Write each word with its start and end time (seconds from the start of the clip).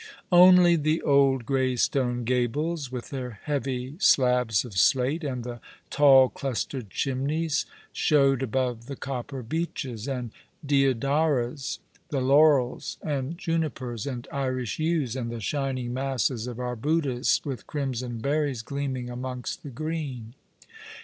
Only 0.31 0.77
the 0.77 0.99
old 1.03 1.45
grey 1.45 1.75
stone 1.75 2.23
gables, 2.23 2.91
with 2.91 3.11
their 3.11 3.39
heavy 3.43 3.97
slabs 3.99 4.65
of 4.65 4.73
slate, 4.75 5.23
and 5.23 5.43
the 5.43 5.59
tall, 5.91 6.27
clustered 6.27 6.89
chimneys, 6.89 7.67
showed 7.93 8.41
above 8.41 8.87
the 8.87 8.95
copper 8.95 9.43
beeches, 9.43 10.07
and 10.07 10.31
deodaras, 10.65 11.77
the 12.09 12.19
laurels, 12.19 12.97
and 13.03 13.37
junipers, 13.37 14.07
and 14.07 14.27
Irish 14.31 14.79
yews, 14.79 15.15
and 15.15 15.29
the 15.31 15.35
shiuiDg 15.35 15.91
masses 15.91 16.47
of 16.47 16.57
arbutus 16.59 17.39
with 17.45 17.67
crimson 17.67 18.17
berries 18.17 18.63
gleaming 18.63 19.07
amongst 19.07 19.61
the 19.61 19.69
green. 19.69 20.33